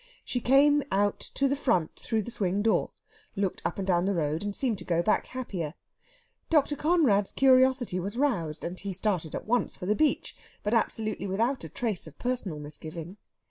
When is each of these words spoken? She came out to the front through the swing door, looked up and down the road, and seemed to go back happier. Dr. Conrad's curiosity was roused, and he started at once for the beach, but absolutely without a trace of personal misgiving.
She 0.25 0.39
came 0.41 0.81
out 0.91 1.19
to 1.35 1.47
the 1.47 1.55
front 1.55 1.95
through 1.95 2.23
the 2.23 2.31
swing 2.31 2.63
door, 2.63 2.89
looked 3.35 3.61
up 3.63 3.77
and 3.77 3.85
down 3.85 4.05
the 4.05 4.15
road, 4.15 4.41
and 4.43 4.55
seemed 4.55 4.79
to 4.79 4.83
go 4.83 5.03
back 5.03 5.27
happier. 5.27 5.75
Dr. 6.49 6.75
Conrad's 6.75 7.31
curiosity 7.31 7.99
was 7.99 8.17
roused, 8.17 8.63
and 8.63 8.79
he 8.79 8.93
started 8.93 9.35
at 9.35 9.45
once 9.45 9.75
for 9.75 9.85
the 9.85 9.93
beach, 9.93 10.35
but 10.63 10.73
absolutely 10.73 11.27
without 11.27 11.63
a 11.63 11.69
trace 11.69 12.07
of 12.07 12.17
personal 12.17 12.57
misgiving. 12.57 13.17